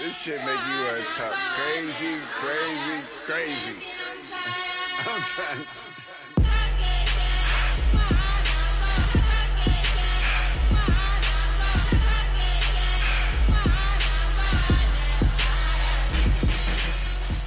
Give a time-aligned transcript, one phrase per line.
[0.00, 3.82] This shit make you want to talk crazy, crazy, crazy.
[5.00, 5.88] I'm trying to.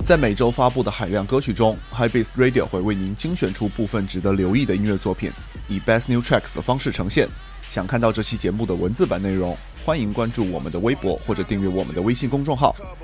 [0.03, 5.31] 在每周发布的海量歌曲中，High Bass Radio 会为您精选出部分值得留意的音乐作品，
[5.69, 7.29] 以 Best New Tracks 的方式呈现。
[7.69, 12.75] 想看到这期节目的文字版内容，欢迎关注我们的微博或者订阅我们的微信公众号。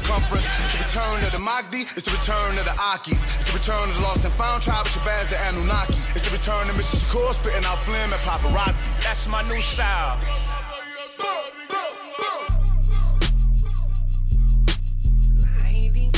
[0.00, 0.46] circumference.
[0.46, 1.82] It's the return of the Mahdi.
[1.96, 3.22] It's the return of the Akis.
[3.40, 6.14] It's the return of the lost and found tribe of Shabazz, the Anunnakis.
[6.16, 7.04] It's the return of Mr.
[7.04, 8.88] Shakur spitting out phlegm and paparazzi.
[9.02, 10.18] That's my new style.
[15.34, 16.12] Blinding,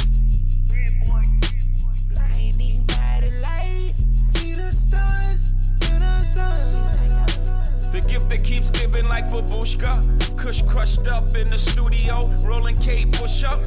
[2.11, 3.95] blinding by the light.
[4.17, 5.55] See the stars
[5.91, 6.92] in the sun.
[8.08, 10.03] Gift that keeps giving like babushka.
[10.36, 12.27] Kush crushed up in the studio.
[12.42, 13.61] Rolling K push up.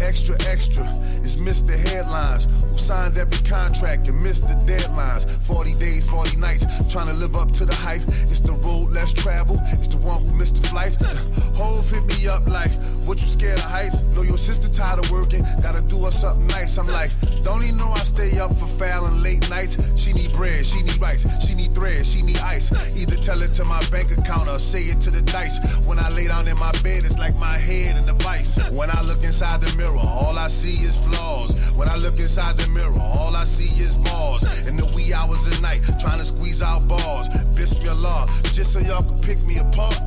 [0.00, 0.84] Extra, extra.
[1.22, 1.78] It's Mr.
[1.78, 5.28] Headlines who signed every contract and missed the deadlines.
[5.46, 8.02] 40 days, 40 nights, trying to live up to the hype.
[8.08, 9.60] It's the road less traveled.
[9.66, 10.96] It's the one who missed the flights.
[11.56, 12.70] Hove hit me up like,
[13.06, 14.02] what you scared of heights?
[14.16, 16.76] Know your sister tired of working, gotta do her something nice.
[16.78, 17.10] I'm like,
[17.44, 19.76] don't even know I stay up for Fallon late nights.
[20.00, 22.70] She need bread, she need rice, she need thread, she need ice.
[22.96, 25.58] Either tell it to my bank account or say it to the dice.
[25.86, 28.58] When I lay down in my bed, it's like my head in a vice.
[28.70, 31.54] When I look inside the mirror, all I see is flaws.
[31.76, 34.44] When I look inside the mirror, all I see is balls.
[34.68, 37.28] In the wee hours of night, trying to squeeze out bars.
[37.56, 39.98] Bismillah, just so y'all can pick me apart.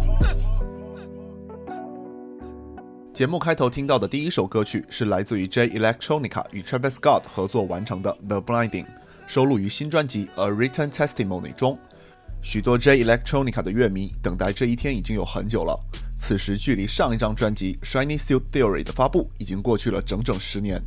[3.13, 8.83] 节目开头听到的第一首歌曲是来自于 J Electronica 与 Travis Scott 合作完成的《The Blinding》，
[9.25, 11.79] 收录于新专辑《A Written Testimony》中。
[12.41, 15.79] 许多 J Electronica 的乐迷等待这一天已经有很久了。
[16.17, 20.83] 此时距离上一张专辑《Shiny Suit Theory》的发布已经过去了整整十年。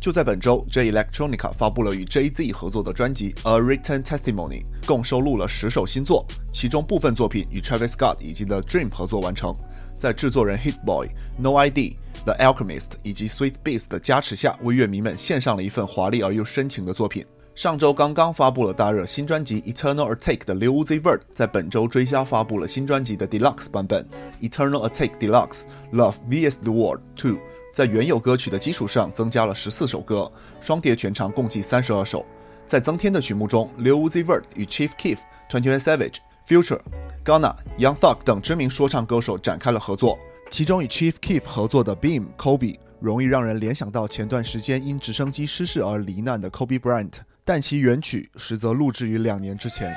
[0.00, 9.54] 就在本周，J Electronica 发布了与 J Z 合作的专辑《A Written Testimony》，共收录了十首新作，其中部分作品与 Travis Scott 以及 The Dream 合作完成。
[9.98, 17.22] 在制作人 Hit Boy、No ID、The Alchemist 以及 Sweet Beast 的加持下，为乐迷们献上了一份华丽而又深情的作品。
[17.54, 24.08] 上周刚刚发布了大热新专辑《Eternal Attack》的 Lil Uzi Vert，在本周追加发布了新专辑的 Deluxe 版本
[24.48, 27.32] 《Eternal Attack Deluxe Love vs the World 2》。
[27.72, 32.24] 在原有歌曲的基础上增加了十四首歌，双碟全长共计三十二首。
[32.66, 35.18] 在增添的曲目中，Lil Uzi Vert 与 Chief Keef、
[35.50, 36.16] Twenty One Savage、
[36.48, 36.80] Future、
[37.24, 40.18] Ghana、Young Thug 等知名说唱歌手展开了合作。
[40.50, 47.14] 其中与 Chief Keef 合作的 Beam、Kobe 容易让人联想到前段时间因直升机失事而罹难的 Kobe Bryant，
[47.44, 49.92] 但其原曲实则录制于两年之前。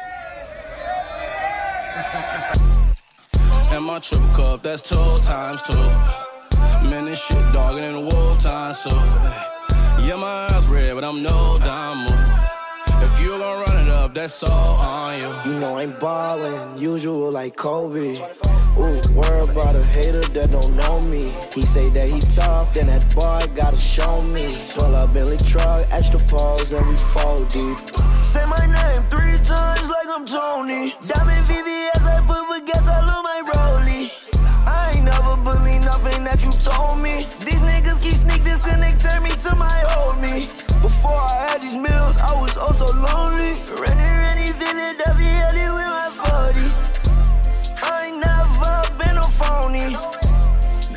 [6.90, 8.90] Man, this shit dogging in the war time, so
[10.06, 12.08] yeah, my eyes red, but I'm no dime.
[12.10, 12.50] Oh.
[13.04, 15.52] If you gon' run it up, that's all on you.
[15.52, 18.16] You know I'm ballin', usual like Kobe.
[18.76, 21.32] Ooh, worry about a hater that don't know me.
[21.54, 24.58] He say that he tough, then that boy gotta show me.
[24.76, 27.78] Pull up Billy truck, extra pose, and we fall deep.
[28.24, 30.96] Say my name three times like I'm Tony.
[31.08, 33.93] Diamond VVS, I put baguettes all on my rollie.
[36.34, 37.28] That you told me.
[37.46, 40.48] These niggas keep sneak this and they turn me to my old me.
[40.82, 43.54] Before I had these meals, I was oh so lonely.
[43.78, 46.66] Running, running, Philadelphia, with my 40.
[47.86, 49.94] I ain't never been no phony.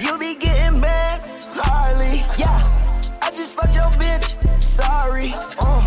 [0.00, 2.22] You be getting bands, Harley.
[2.38, 2.60] Yeah,
[3.20, 4.26] I just fucked your bitch.
[4.62, 5.34] Sorry.
[5.60, 5.84] Uh,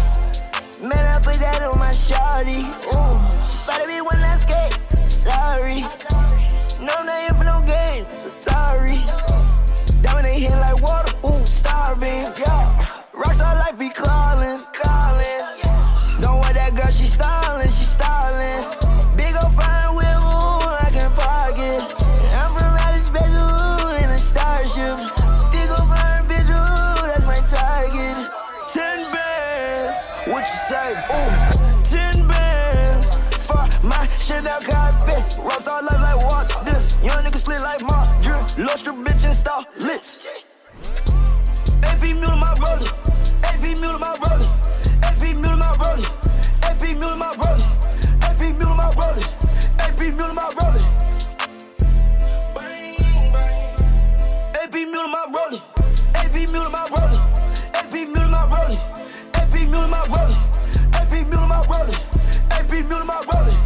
[0.81, 2.69] man, I put that on my shawty.
[2.93, 3.17] Ooh,
[3.65, 4.77] fight me one last skate.
[5.09, 5.81] Sorry.
[6.85, 8.25] No, I'm not here for no games.
[8.25, 9.28] Atari.
[10.49, 11.13] They like water.
[11.27, 12.25] Ooh, starbeam.
[12.39, 12.65] Yeah.
[13.13, 15.41] Rockstar life be calling, calling.
[16.21, 17.28] Don't want that girl, she styling,
[38.79, 40.29] Lustre bitch install list.
[41.83, 42.87] AP Mule my rolling.
[43.43, 44.47] AP Mule my rolling.
[45.03, 46.05] AP Mule my rolling.
[46.63, 47.67] AP Mule my rolling.
[48.23, 49.27] AP Mule my rolling.
[49.79, 50.85] AP Mule my rolling.
[54.55, 55.61] AP Mule my rolling.
[56.15, 57.19] AP Mule my rolling.
[57.75, 58.79] AP Mule my rolling.
[59.33, 60.39] AP Mule my rolling.
[60.93, 61.99] AP Mule my rolling.
[62.53, 63.59] AP Mule my rolling.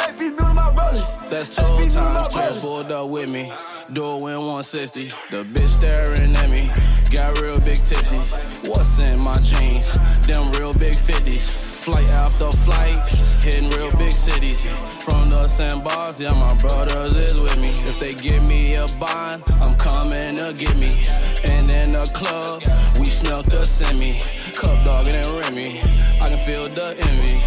[0.00, 1.30] AP Mule my rolling.
[1.30, 2.34] That's two times.
[2.34, 3.50] Transport up with me.
[3.94, 5.06] Do it in 160.
[5.30, 6.68] The bitch staring at me.
[7.10, 8.36] Got real big titties.
[8.68, 9.96] What's in my jeans?
[10.26, 11.48] Them real big 50s.
[11.84, 12.98] Flight after flight,
[13.40, 14.62] hitting real big cities.
[15.02, 17.70] From the sandbars, yeah, my brothers is with me.
[17.88, 21.06] If they give me a bond, I'm coming to get me.
[21.48, 22.62] And in the club,
[22.98, 24.20] we snuck the semi.
[24.52, 25.80] Cup dogging and Remy.
[26.20, 27.40] I can feel the envy.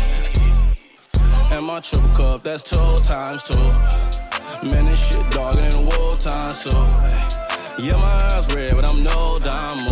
[1.55, 4.30] And my triple cup, that's two times two.
[4.63, 6.69] Man, this shit dogging in the war time, so.
[6.69, 7.83] hey.
[7.83, 9.89] Yeah, my eyes red, but I'm no damo.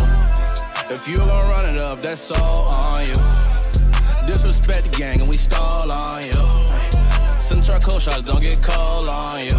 [0.93, 3.15] If you gon' run it up, that's all on you.
[4.27, 6.45] Disrespect the gang and we stall on you.
[6.69, 7.39] Hey.
[7.39, 9.57] Send charcoal shots, don't get cold on you.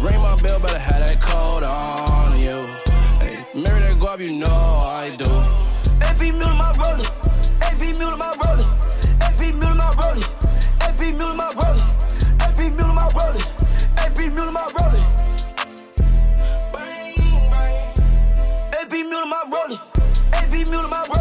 [0.00, 2.64] Ring my bell, better have that coat on you.
[3.20, 5.28] Hey, marry that guap, you know I do.
[6.00, 7.04] AP Mule my rolling.
[7.60, 8.66] AP Mule my rolling.
[9.20, 10.24] AP Mule my rolling.
[10.80, 11.84] AP Mule my rolling.
[12.40, 13.47] AP Mule my rolling
[14.38, 15.04] muting my rolling.
[16.72, 17.94] Bang, bang.
[18.80, 19.78] AB Mule my rolling.
[20.88, 21.17] My rolling.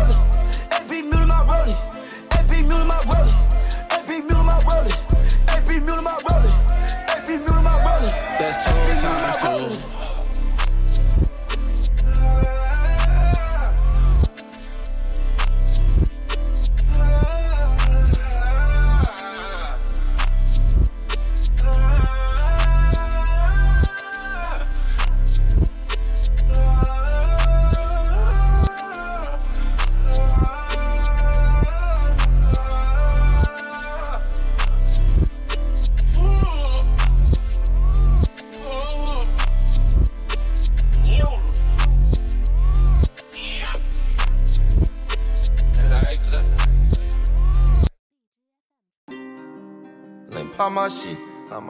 [50.88, 51.18] My shit,
[51.50, 51.64] pop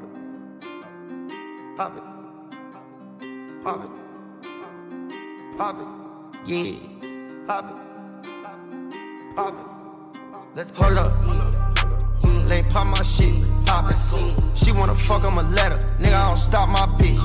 [0.00, 0.08] it.
[1.76, 2.02] Pop it.
[3.62, 3.90] Pop it.
[5.58, 5.86] Pop it.
[6.46, 6.78] Yeah.
[7.46, 7.76] Pop it.
[9.36, 9.66] Pop it.
[10.54, 11.12] Let's hold up.
[12.48, 14.56] Lay pop my shit, pop it.
[14.56, 15.78] She wanna fuck, I'ma let her.
[16.00, 17.18] Nigga, I don't stop my bitch.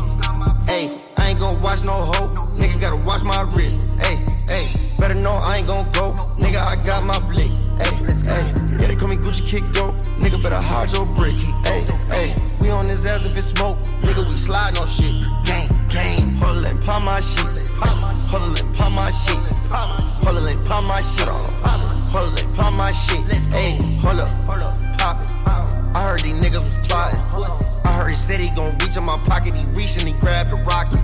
[0.67, 2.27] Ayy, I ain't gon' watch no hoe.
[2.57, 3.87] Nigga, gotta watch my wrist.
[3.99, 4.17] Ayy,
[4.49, 6.11] ayy, better know I ain't gon' go.
[6.37, 7.49] Nigga, I got my blick.
[7.81, 9.91] Ayy, ayy, yeah, they call me Gucci Kick Go.
[10.21, 11.35] Nigga, better hide your brick.
[11.65, 13.79] Ayy, ayy, we on this ass if it's smoke.
[14.01, 15.25] Nigga, we slide on shit.
[15.45, 17.45] Gang, gang, hold it, pop my shit.
[18.31, 19.37] Hold it, pop my shit.
[19.67, 21.27] Hold it, pop my shit.
[21.27, 23.19] Hold it, pop my shit.
[23.51, 25.27] Ayy, hold up, hold up, pop it.
[25.93, 27.19] I heard these niggas was plotting.
[27.85, 29.53] I heard he said he gon' reach in my pocket.
[29.53, 30.99] He reached and he grabbed the rocket.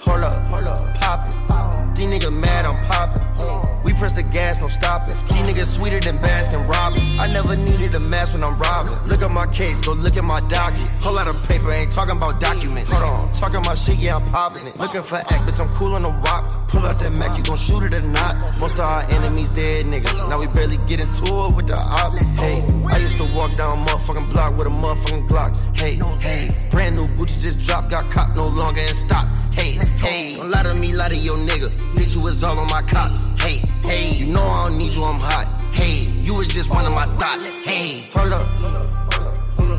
[0.00, 1.96] Hold up, hold up, pop it.
[1.96, 3.71] These niggas mad, I'm popping.
[3.84, 5.14] We press the gas, no stopping.
[5.14, 7.18] These niggas sweeter than Baskin Robbins.
[7.18, 8.96] I never needed a mask when I'm robbing.
[9.08, 10.78] Look at my case, go look at my docket.
[11.02, 12.92] Whole lot of paper, ain't talking about documents.
[12.92, 14.78] Hold on, talking about shit, yeah, I'm popping it.
[14.78, 16.50] Looking for act, bitch, I'm cool on the wop.
[16.68, 18.40] Pull out that Mac, you gon' shoot it or not.
[18.60, 20.28] Most of our enemies dead niggas.
[20.28, 22.30] Now we barely get into it with the ops.
[22.32, 25.52] Hey, I used to walk down motherfucking block with a motherfucking Glock.
[25.78, 29.26] Hey, hey, brand new Gucci just dropped, got caught no longer in stock.
[29.52, 31.70] Hey, hey, don't lie to me, lie to your nigga.
[31.94, 33.30] Bitch, you was all on my cops.
[33.40, 35.56] Hey, hey, you know I don't need you, I'm hot.
[35.72, 37.46] Hey, you was just one of my thoughts.
[37.64, 38.46] Hey, hold up.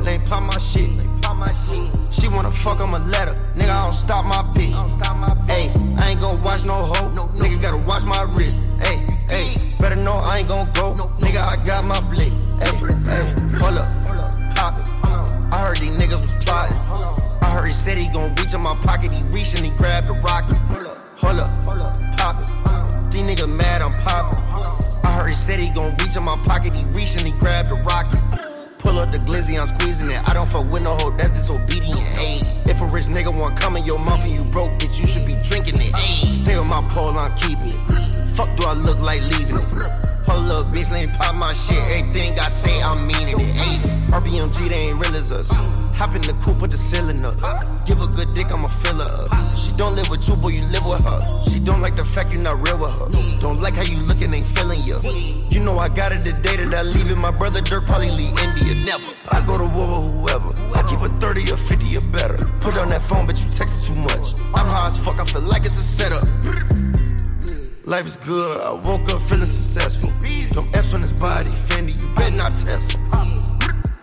[0.04, 0.90] They pop my shit.
[1.22, 1.88] Pop my shit.
[2.14, 3.36] She wanna fuck, I'ma let her.
[3.56, 4.74] Nigga, I don't stop my bitch.
[5.48, 7.10] Hey, I ain't gon' watch no hoe.
[7.36, 8.68] Nigga, gotta watch my wrist.
[8.80, 10.94] Hey, hey, better know I ain't gon' go.
[11.20, 12.34] Nigga, I got my blick.
[12.60, 12.72] Hey,
[13.10, 13.88] hey, hold up,
[14.56, 14.86] pop it.
[15.54, 16.78] I heard these niggas was plotting.
[17.42, 19.12] I heard he said he gon' reach in my pocket.
[19.12, 20.58] He reached and he grabbed the rocket.
[21.18, 22.63] Hold up, hold up, pop it.
[23.14, 24.40] These niggas mad, I'm popping.
[25.06, 26.74] I heard he said he gon' reach in my pocket.
[26.74, 28.20] He reached and he grabbed the rocket.
[28.80, 30.28] Pull up the glizzy, I'm squeezing it.
[30.28, 32.02] I don't fuck with no hoe, that's disobedient.
[32.18, 35.06] Ayy, if a rich nigga want come in your mouth and you broke, bitch, you
[35.06, 35.94] should be drinking it.
[35.94, 38.30] Ayy, stay on my pole, I'm keeping it.
[38.36, 40.13] Fuck, do I look like leaving it?
[40.34, 41.78] Hold up, bitch, let me pop my shit.
[41.78, 43.38] Everything I say, I mean it.
[43.38, 43.78] Ayy,
[44.10, 45.52] RBMG, they ain't real as us.
[45.94, 47.38] Hop in the coupe, put the ceiling up.
[47.86, 49.30] Give a good dick, I'ma fill her up.
[49.56, 51.22] She don't live with you, boy, you live with her.
[51.52, 53.10] She don't like the fact you're not real with her.
[53.42, 54.98] Don't like how you looking, ain't feeling you.
[55.52, 57.20] You know I got it the day that I leave it.
[57.20, 58.74] My brother Dirk probably leave India.
[58.86, 59.14] Never.
[59.30, 60.50] I go to war with whoever.
[60.74, 62.38] I keep a 30 or 50 or better.
[62.60, 64.34] Put on that phone, but you text too much.
[64.56, 66.26] I'm high as fuck, I feel like it's a setup.
[67.86, 70.10] Life is good, I woke up feeling successful.
[70.54, 73.02] Them F's on his body, Fendi, you better not test him.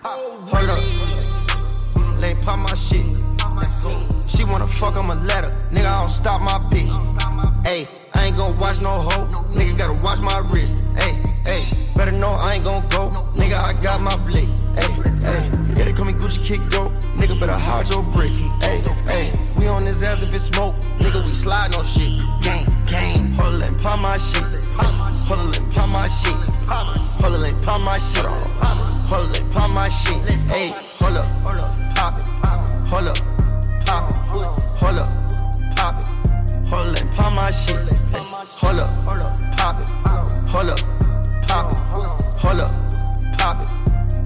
[0.04, 3.06] Hold up, lane pop my shit.
[4.28, 5.50] She wanna fuck, I'ma let her.
[5.72, 6.90] Nigga, I don't stop my bitch.
[7.64, 9.26] Ayy, I ain't gon' watch no hoe.
[9.54, 10.84] Nigga, gotta watch my wrist.
[10.96, 13.08] Ayy, ayy, better know I ain't gon' go.
[13.34, 14.48] Nigga, I got my blick.
[14.76, 15.59] Ayy, ayy, yeah, they call
[16.12, 16.92] me Gucci Kick Dope.
[17.16, 18.32] Nigga, better hide your brick.
[18.60, 20.76] Hey, hey, we on his ass if it's smoke.
[20.98, 22.22] Nigga, we slide on shit.
[22.42, 23.32] Gang, gang.
[23.32, 24.42] Hold and pop my shit.
[24.74, 26.34] Hold and pop my shit.
[27.20, 28.24] Hold and pop my shit.
[28.24, 30.16] Hold and pop my shit.
[30.48, 32.24] Ayy, hold up, hold up, pop it.
[32.90, 33.16] Hold up,
[33.86, 34.16] pop it.
[34.80, 35.08] Hold up,
[35.76, 36.68] pop it.
[36.68, 37.82] Hold and pop my shit.
[37.82, 38.24] Hey,
[38.62, 38.90] hold up,
[39.56, 39.86] pop it.
[40.48, 40.78] Hold up,
[41.46, 41.78] pop it.
[42.40, 43.79] Hold up, pop it.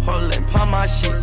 [0.04, 1.14] My shit.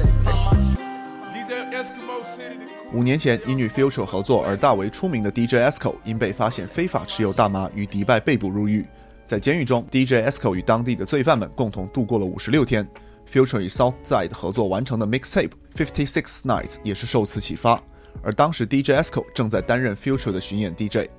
[2.93, 8.85] 五年前，因与 Future 合作而大为出名的 DJ Esco 因被发现非法持有大麻，于迪拜被捕入狱。
[9.25, 12.87] 在监狱中，DJ Esco 与当地的罪犯们共同度过了五十六天。
[13.31, 17.81] Future 与 Southside 合作完成的 mixtape Fifty Six Nights 也是受此启发。
[18.23, 21.09] 而当时 DJ Esco 正在担任 Future 的巡演 DJ。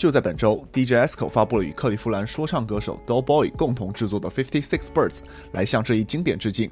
[0.00, 5.18] 就在本周，DJ Esco 发布了与克利夫兰说唱歌手 Doll Boy 共同制作的 Fifty Six Birds
[5.52, 6.70] 来向这一经典致敬。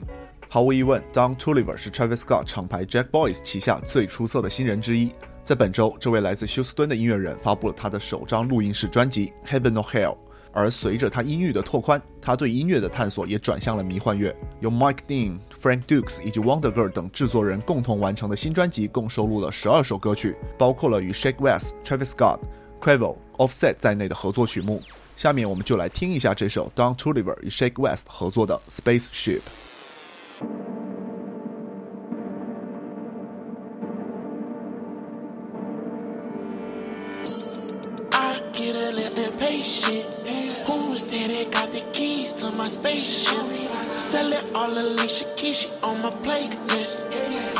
[0.48, 5.12] 毫无疑问，Don Toliver 是 Travis Scott 厂牌 Jack Boys 旗下最出色的新人之一。
[5.42, 10.12] 在本周，这位来自休斯敦的音乐人发布了他的首张录音室专辑《Heaven or Hell》。
[10.50, 14.34] 而随着他音域的拓宽，他对音乐的探索也转向了迷幻乐。
[14.60, 22.38] 由 Mike Dean、Frank Dukes 以及 Wonder Girl 等制作人共同完成的新专辑，共收录了十二首歌曲，包括了与 Shake West、Travis Scott、
[22.80, 24.82] Quavo、Offset 在内的合作曲目。
[25.16, 28.02] 下面我们就来听一下这首 Don Toliver Sheck Wes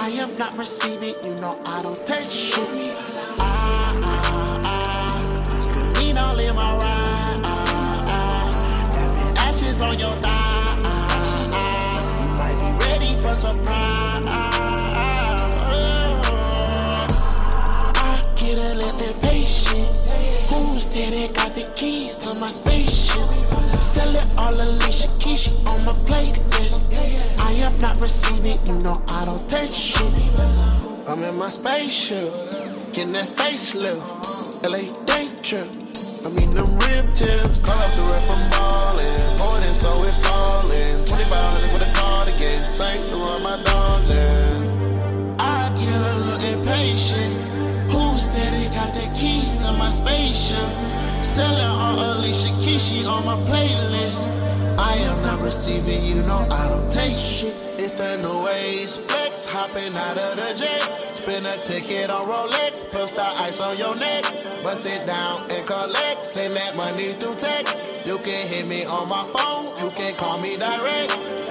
[0.01, 3.48] i am not receiving, you know I don't take shit.
[9.99, 10.79] Your thigh.
[10.85, 11.95] Ah.
[12.23, 14.25] You might be ready for surprise.
[17.97, 19.91] I get a little impatient.
[20.51, 23.29] Who's that that got the keys to my spaceship?
[23.81, 26.87] Selling all Alicia Keys, she on my playlist.
[27.41, 30.05] I am not receiving, you know I don't take shit.
[31.09, 32.33] I'm in my spaceship,
[32.93, 34.03] getting that facelift.
[34.69, 35.88] LA day trip.
[36.27, 37.61] I mean them rib tips.
[37.61, 39.09] Call up the ref from ballin'.
[39.69, 41.05] In so it fallin'.
[41.05, 42.71] 2500 for the cardigan.
[42.71, 45.37] Sank to run my dogs in.
[45.39, 47.35] I get a little impatient.
[47.91, 50.71] Who's steady got the keys to my spaceship.
[51.23, 54.29] Selling on Alicia she on my playlist.
[54.79, 57.55] I am not receiving, you know I don't take shit.
[57.77, 58.47] It's the new
[59.09, 61.18] flex, hopping out of the jet.
[61.29, 64.25] Spin a ticket on Rolex, plus the ice on your neck.
[64.65, 67.85] Bust it down and collect, send that money through text.
[68.07, 71.48] You can hit me on my phone, you can call me direct.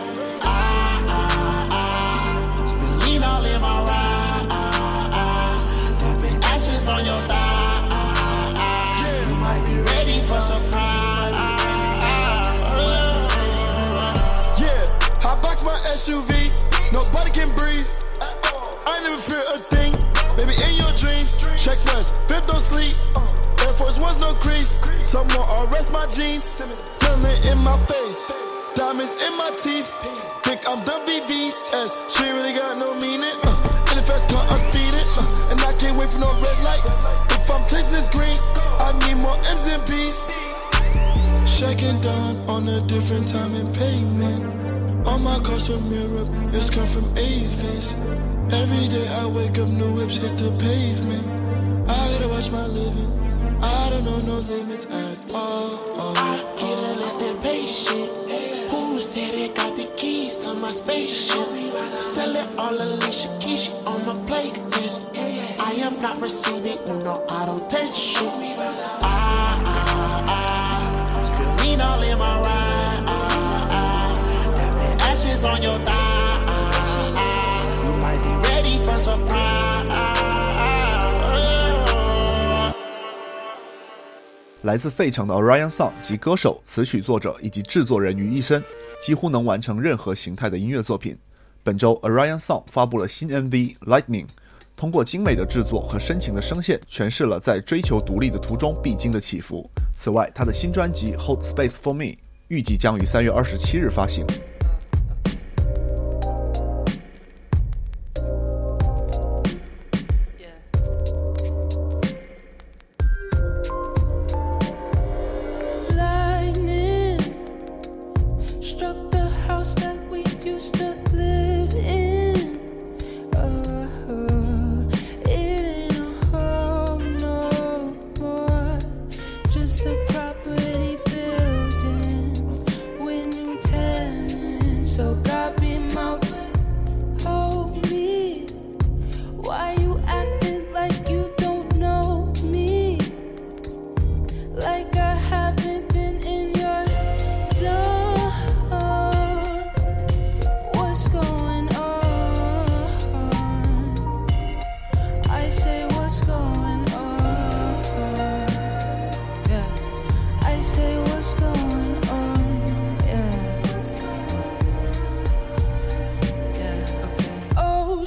[19.28, 19.92] Fear a thing,
[20.40, 21.36] maybe in your dreams.
[21.60, 22.96] Check West, fifth don't sleep.
[23.68, 24.80] Air Force One's no crease.
[25.04, 26.64] Someone arrest my jeans.
[27.04, 28.32] Feeling in my face,
[28.76, 29.92] diamonds in my teeth.
[30.48, 33.36] Think I'm the VVS, she really got no meaning.
[33.44, 36.60] Uh, in the fast car, I'm speeding, uh, and I can't wait for no red
[36.64, 36.84] light.
[37.36, 38.40] If I'm chasing this green,
[38.80, 40.24] I need more M's than B's.
[41.44, 44.67] Shaking down on a different time and payment.
[45.08, 47.94] All my cars from Europe, it's come from Avis.
[48.52, 51.26] Every day I wake up, new whips hit the pavement.
[51.90, 53.12] I gotta watch my living.
[53.64, 55.80] I don't know no limits at all.
[56.18, 58.18] I get a little impatient.
[58.72, 59.56] Who's that?
[59.56, 61.48] Got the keys to my spaceship.
[62.00, 65.08] Selling all Alicia Keys, on my playlist.
[65.60, 68.32] I am not receiving, you know I don't take shit.
[69.02, 71.24] Ah, ah, ah.
[71.24, 72.67] Spill lean all in my ride.
[75.44, 77.18] on your die
[77.86, 79.58] you might be ready for surprise.
[84.64, 88.64] 来自费城的 orion song 集歌手词曲作者以及制作人于一身
[89.02, 91.18] 几乎能完成任何形态的音乐作品。
[91.64, 94.26] 本周 orion song 发布了新 mv lightning
[94.76, 99.70] 通过精美的制作和深情的声线诠释了在追求独立的途中必经的起伏。
[99.94, 102.18] 此外他的新专辑 hold space for me
[102.48, 104.26] 预计将于三月二十七日发行。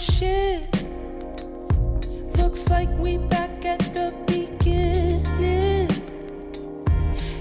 [0.01, 0.87] shit.
[2.39, 5.91] Looks like we back at the beginning.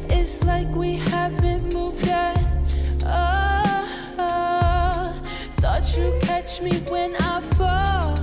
[0.09, 2.37] It's like we haven't moved yet.
[3.05, 3.83] Uh,
[5.57, 8.15] thought you'd catch me when I fall.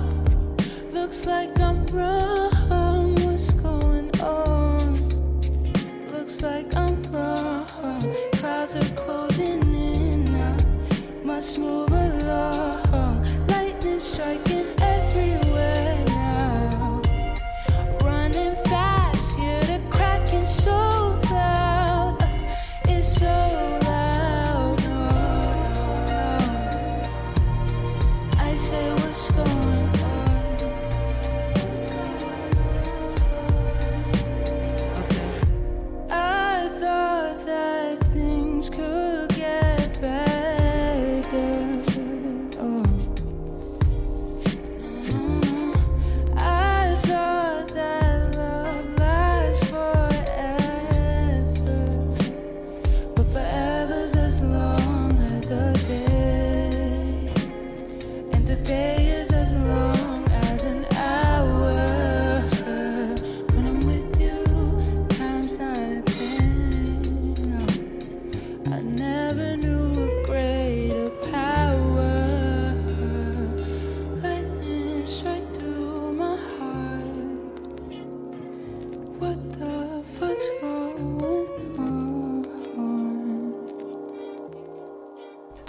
[0.91, 3.15] Looks like I'm wrong.
[3.25, 5.09] What's going on?
[6.11, 7.65] Looks like I'm wrong.
[8.33, 10.25] Clouds are closing in.
[11.23, 11.86] Must move
[13.97, 14.36] demonstrate.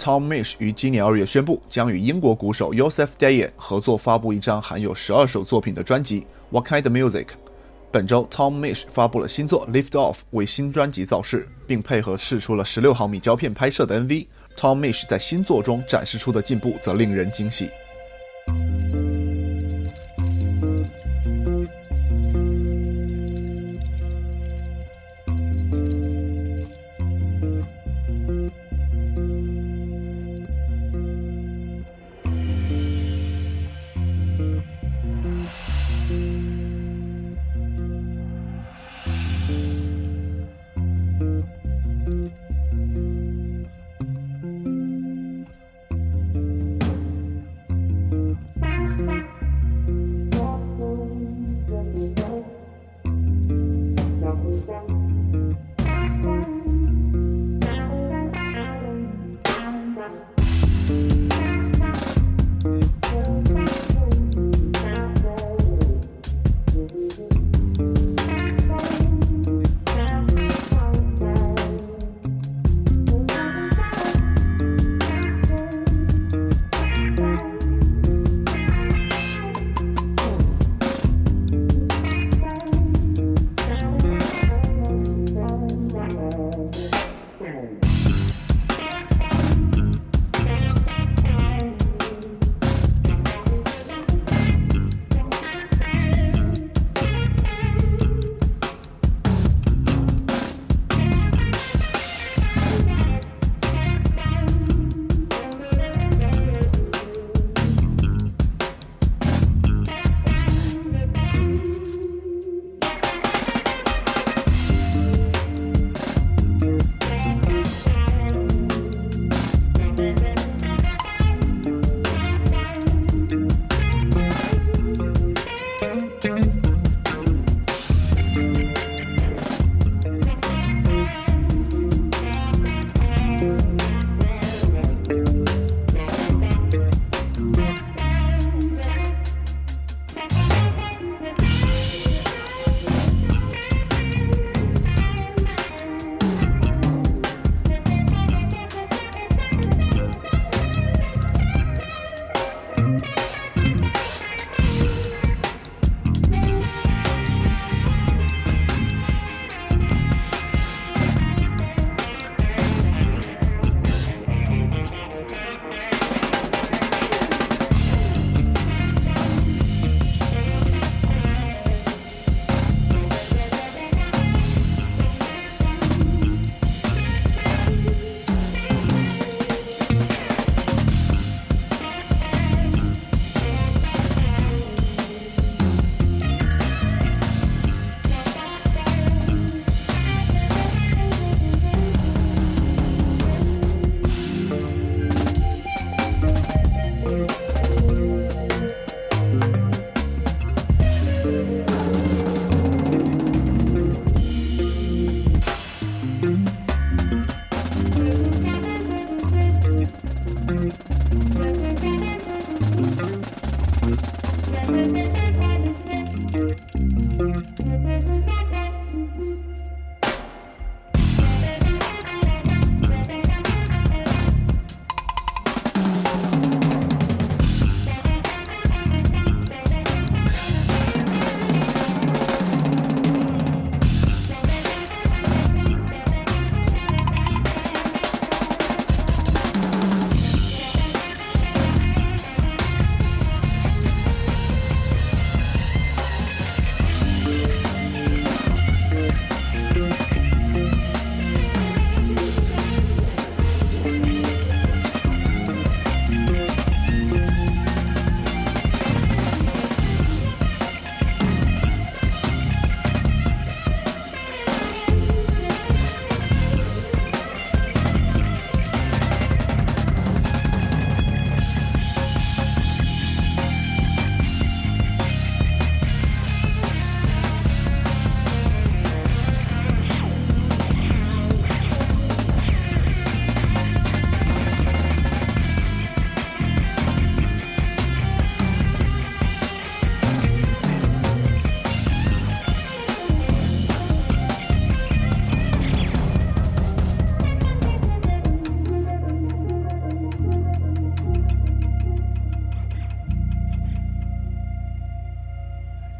[0.09, 7.25] Tom Misch 于今年二月宣布，将与英国鼓手 Yosef d a y e 合作发布一张含有十二首作品的专辑《What Kind of Music》。
[7.91, 14.25] 本周，Tom Misch 发布了新作《Lift Off》，为新专辑造势，并配合试出了十六毫米胶片拍摄的 MV。
[14.57, 17.69] Tom Misch 在新作中展示出的进步则令人惊喜。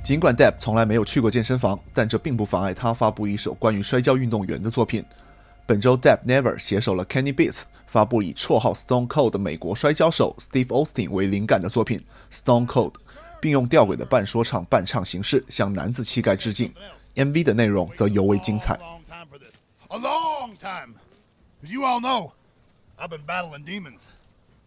[0.10, 5.06] 尽管 Deb 从来没有去过健身房，但这并不妨碍他发布一首关于摔跤运动员的作品。
[5.68, 12.96] 本周，Deb Never 携手了 Kenny Beats 发布以绰号 Stone Cold 的美国摔跤手 Steve Austin 为灵感的作品 Stone Cold，
[13.40, 16.74] 并用吊诡的半说唱半唱形式向男子气概致敬。
[17.14, 18.74] MV 的内容则尤为精彩。
[19.90, 20.96] A long time.
[21.64, 22.32] As you all know,
[22.98, 24.06] I've been battling demons.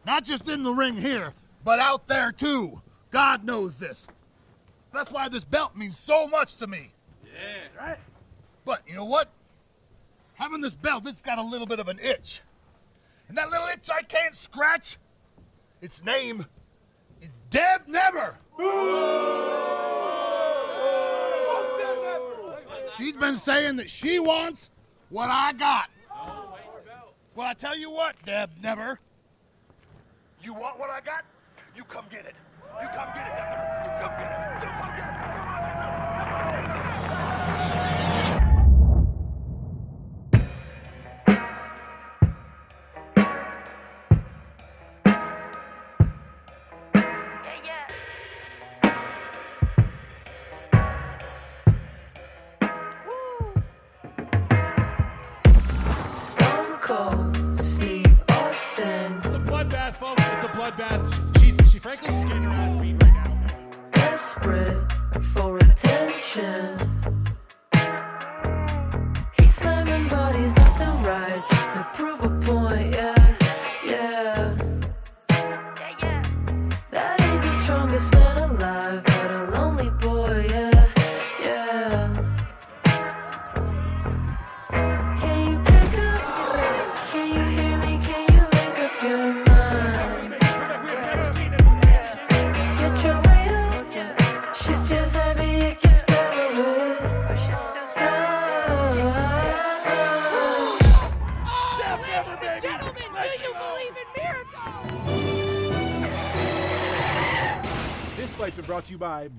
[0.05, 1.33] Not just in the ring here,
[1.65, 2.81] but out there too.
[3.11, 4.07] God knows this.
[4.93, 6.93] That's why this belt means so much to me.
[7.25, 7.87] Yeah.
[7.87, 7.99] Right?
[8.65, 9.31] But you know what?
[10.35, 12.43] Having this belt, it's got a little bit of an itch.
[13.29, 14.99] And that little itch I can't scratch,
[15.81, 16.45] its name
[17.21, 18.37] is Deb Never.
[22.97, 24.71] She's been saying that she wants
[25.09, 25.89] what I got.
[27.35, 29.01] Well, I tell you what, Deb Never.
[30.43, 31.25] You want what I got?
[31.75, 32.35] You come get it.
[32.81, 33.83] You come get it, Deb Never.
[33.85, 34.52] You come get it.
[60.63, 61.71] Bloodbath.
[61.71, 63.47] She frankly, she's getting her ass beat right now.
[63.91, 66.82] Desperate for attention.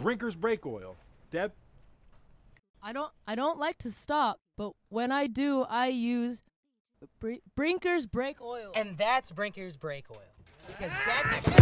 [0.03, 0.97] Brinker's Brake Oil.
[1.31, 1.53] Deb?
[2.83, 6.41] I don't I don't like to stop, but when I do, I use
[7.21, 8.73] Br- Brinker's brake oil.
[8.75, 10.19] And that's Brinker's brake oil.
[10.67, 11.53] Because that gets you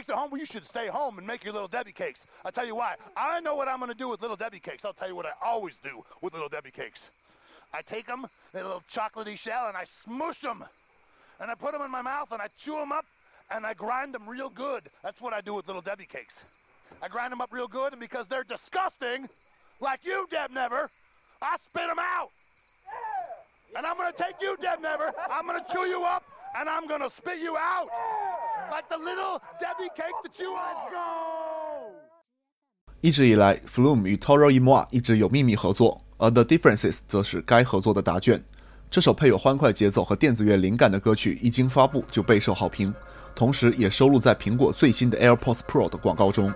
[0.00, 0.30] cakes at home?
[0.30, 2.24] Well, you should stay home and make your little Debbie cakes.
[2.44, 2.94] I'll tell you why.
[3.16, 4.82] I know what I'm going to do with little Debbie cakes.
[4.82, 7.10] I'll tell you what I always do with little Debbie cakes.
[7.74, 10.64] I take them, in a little chocolatey shell, and I smush them.
[11.38, 13.04] And I put them in my mouth, and I chew them up,
[13.50, 14.88] and I grind them real good.
[15.02, 16.40] That's what I do with little Debbie cakes.
[17.02, 19.28] I grind them up real good, and because they're disgusting,
[19.80, 20.88] like you, Deb Never,
[21.42, 22.30] I spit them out.
[23.76, 25.12] And I'm gonna take you, Deb Never.
[25.30, 26.24] I'm gonna chew you up,
[26.56, 27.88] and I'm gonna spit you out.
[28.70, 30.90] like the little Debbie cake that you want.
[30.90, 31.94] Go.
[33.00, 38.42] 一直以来，Flume 与 Toro Emoa 一直有秘密合作，而 The Differences 则是该合作的答卷。
[38.90, 42.92] 这首配有欢快节奏和电子乐灵感的歌曲一经发布就备受好评，
[43.34, 46.52] 同时也收录在苹果最新的 AirPods Pro 的广告中。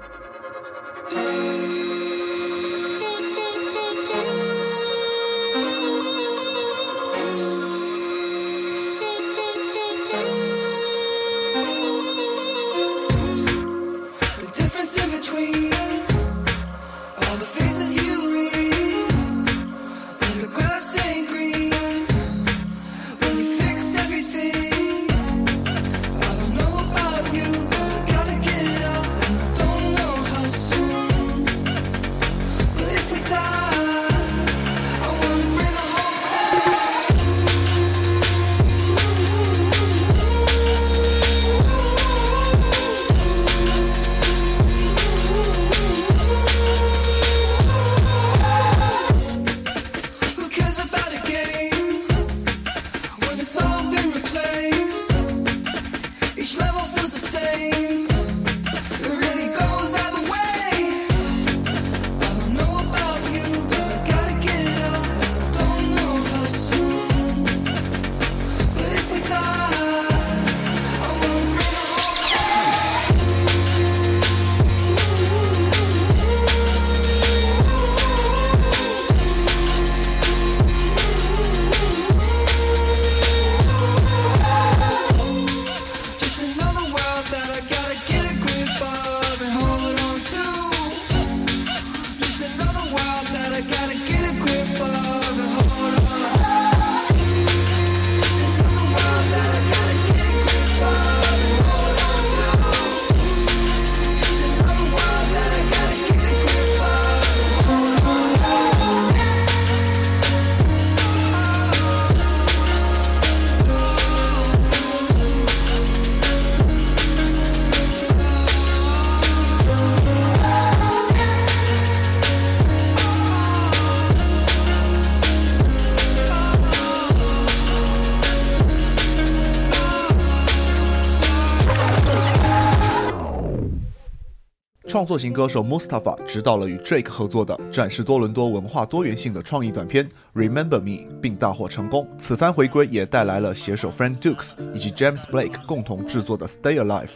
[134.95, 146.77] 创作型歌手 mustafa 执导了与 drake 合作的展示多伦多文化多元性的创意短片 remember me 并大获成功此番回归也带来了携手 frank dukes 以及 james blake 共同制作的 stay
[146.77, 147.09] alive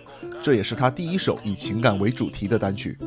[0.43, 2.99] 这也是他第一首以情感为主题的单曲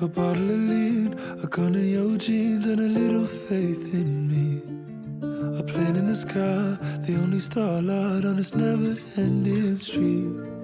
[0.00, 4.62] a bottle of a gun yo jeans and a little faith in me
[5.58, 10.55] a plane in the sky the only starlight on this neverending tree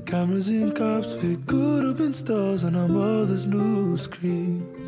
[0.00, 4.86] The cameras in cops, we could have been stars on our mother's news screens.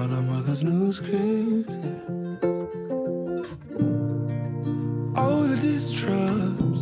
[0.00, 1.68] On our mother's news screens.
[5.16, 6.80] All of these traps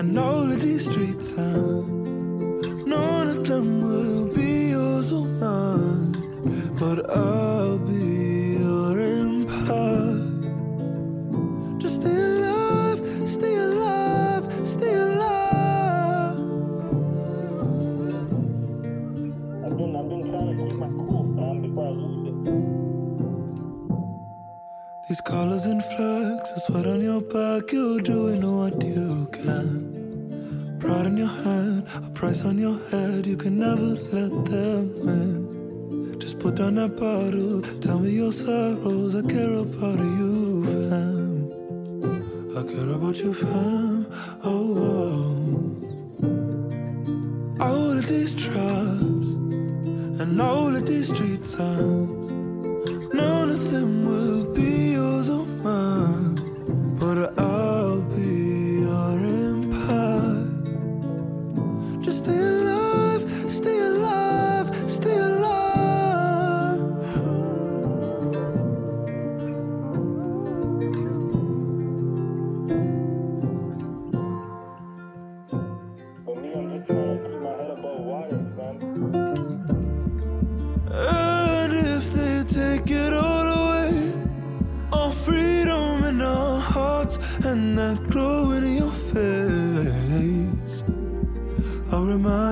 [0.00, 6.12] and all of these street signs, none of them will be yours or mine,
[6.78, 8.01] but I'll be.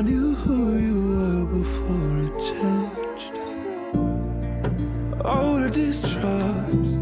[0.00, 3.34] I knew who you were before it changed.
[5.22, 6.92] All of these tribes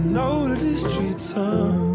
[0.00, 1.32] and all of these streets.
[1.32, 1.91] times.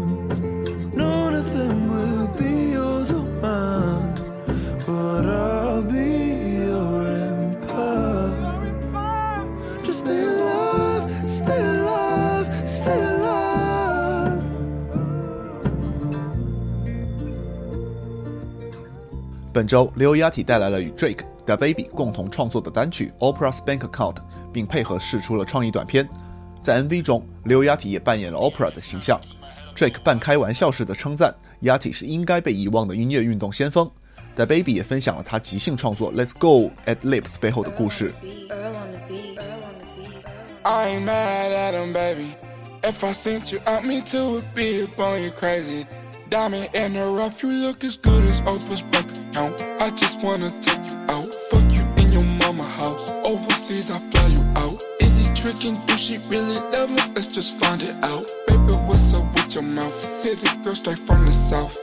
[19.58, 24.14] 本周，Lil Yachty 带来了与 Drake、Da Baby 共同创作的单曲《Oprah's Bank Account》，
[24.52, 26.08] 并配合试出了创意短片。
[26.62, 29.20] 在 MV 中，Lil Yachty 也扮演了 Oprah 的形象。
[29.74, 33.90] Drake 半开玩笑式的称赞 Yachty 是应该被遗忘的音乐运动先锋。
[34.36, 38.14] Da Baby 也分享了他即兴创作《Let's Go at Lips》背后的故事。
[40.62, 42.36] I ain't mad at him, baby.
[42.82, 45.84] If I sent you out, me too would be up on you crazy.
[46.30, 50.90] Diamond in the rough, you look as good as Oprah's bank I just wanna take
[50.90, 53.10] you out, fuck you in your mama house.
[53.24, 54.82] Overseas, I fly you out.
[54.98, 55.80] Is he tricking?
[55.86, 57.00] Do she really love me?
[57.14, 58.26] Let's just find it out.
[58.48, 59.94] Baby, what's up with your mouth?
[60.10, 61.78] City girl straight from the south.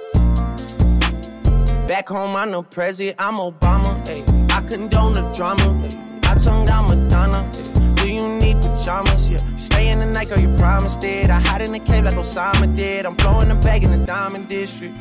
[1.87, 4.05] Back home, I'm no president, I'm Obama.
[4.09, 4.47] Ay.
[4.53, 5.79] I condone the drama.
[5.81, 6.29] Ay.
[6.29, 7.49] I tongue down Madonna.
[7.53, 7.95] Ay.
[7.95, 9.31] Do you need pajamas?
[9.31, 9.37] Yeah.
[9.55, 11.29] Stay in the night, girl, you promised it.
[11.29, 13.05] I hide in the cave like Osama did.
[13.05, 14.93] I'm blowing the bag in the diamond district.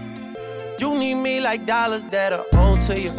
[0.80, 3.12] You need me like dollars that are owed to you.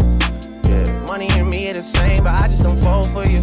[0.70, 3.41] Yeah, money and me are the same, but I just don't fall for you.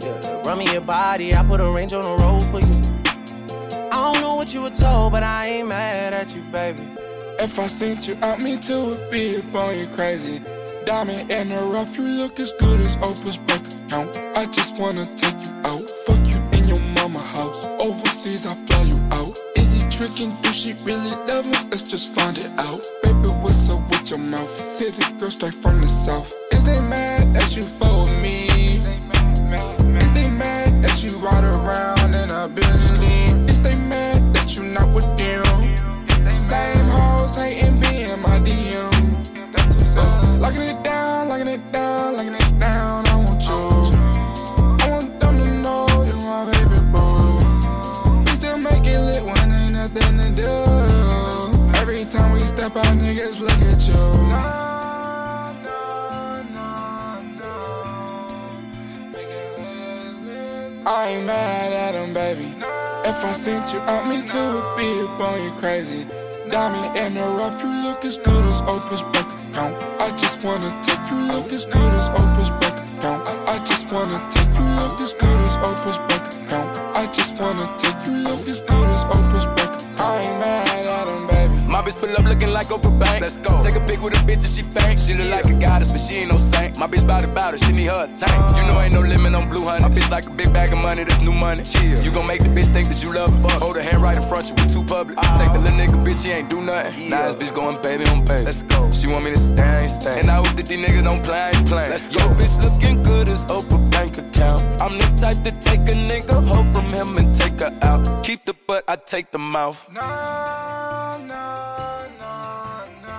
[0.00, 3.90] Yeah, run me your body, I put a range on the road for you.
[3.92, 6.88] I don't know what you were told, but I ain't mad at you, baby.
[7.38, 10.40] If I sent you out, me would be up on you crazy.
[10.86, 14.18] Diamond in the rough, you look as good as Oprah's bank account.
[14.36, 17.66] I just wanna take you out, fuck you in your mama house.
[17.84, 19.38] Overseas, I fly you out.
[19.56, 20.34] Is he tricking?
[20.40, 21.58] Do she really love me?
[21.70, 23.03] Let's just find it out.
[23.32, 24.54] What's up with your mouth?
[24.56, 26.32] City girl straight from the south.
[26.52, 28.76] Is they mad that you with me?
[28.76, 31.33] Is they mad that you ride
[65.64, 66.06] crazy.
[66.50, 69.74] Diamond in the rough, you look as good as Oprah's bank account.
[69.98, 73.26] I just wanna take you look as good as Oprah's bank account.
[73.26, 76.68] I, I just wanna take you look as good as Oprah's bank account.
[77.00, 80.00] I just wanna take you look as good as Oprah's bank account.
[80.00, 81.56] I ain't mad at him, baby.
[81.66, 83.22] My bitch pull up looking like Oprah Bank.
[83.22, 83.64] Let's go.
[83.64, 85.00] Take a pic with a bitch and she faint.
[85.00, 86.78] She look like a goddess, but she ain't no saint.
[86.78, 87.60] My bitch bout it, bout it,
[97.44, 98.44] bitch going baby on baby.
[98.44, 98.90] Let's go.
[98.90, 100.20] She want me to stay, I ain't stay.
[100.20, 101.90] And I hope that these niggas don't play, I ain't playing.
[101.90, 102.20] Let's go.
[102.20, 104.62] Yo, bitch looking good as Oprah bank account.
[104.80, 108.24] I'm the type to take a nigga hoe from him and take her out.
[108.24, 109.86] Keep the butt, I take the mouth.
[109.92, 110.00] No,
[111.18, 113.18] no, no, no.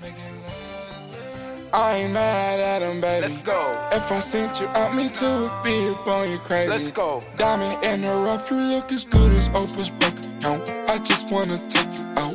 [0.00, 1.74] Make it live, live.
[1.74, 3.22] I ain't mad at him, baby.
[3.22, 3.88] Let's go.
[3.92, 6.70] If I sent you out, me too would be up on you crazy.
[6.70, 7.22] Let's go.
[7.36, 10.70] Diamond in the rough, you look as good as Oprah's bank account.
[10.90, 12.34] I just wanna take you out,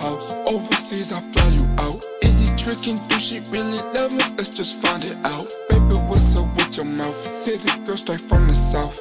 [0.00, 0.32] house.
[0.52, 2.00] Overseas, I fly you out.
[2.22, 2.98] Is he tricking?
[3.08, 4.24] Do she really love me?
[4.36, 5.46] Let's just find it out.
[5.68, 7.20] Baby, what's up with your mouth?
[7.32, 8.98] City girl straight from the south.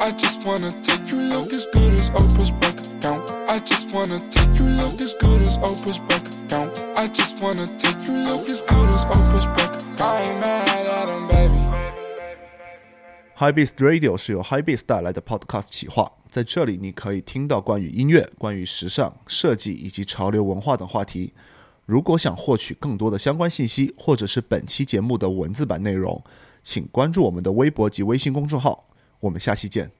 [0.00, 3.30] I just wanna take you low, as good as Oprah's bank account.
[3.48, 6.82] I just wanna take you low, as good as Oprah's bank account.
[6.96, 10.00] I just wanna take you low, as good as Oprah's bank account.
[10.00, 11.58] I ain't mad at him, baby.
[13.38, 16.17] Hypebeast Radio 是由 Hypebeast 带来的 Podcast 企划。
[16.28, 21.32] 在这里你可以听到关于音乐、关于时尚、设计以及潮流文化等话题。
[21.86, 26.22] 如果想获取更多的相关信息，或者是本期节目的文字版内容，
[26.62, 28.88] 请关注我们的微博及微信公众号。
[29.20, 29.97] 我们下期见。